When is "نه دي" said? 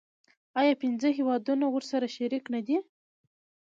2.53-2.77